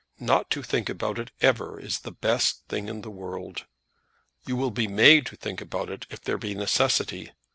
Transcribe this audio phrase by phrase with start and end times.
[0.19, 3.67] "Not to think about it ever is the best thing in the world.
[4.47, 7.33] You will be made to think about it if there be necessity.